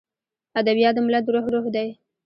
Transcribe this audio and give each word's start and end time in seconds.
ادبیات 0.59 0.93
د 0.95 0.99
ملت 1.05 1.23
د 1.25 1.29
روح 1.33 1.45
روح 1.53 1.65
دی. 1.75 1.87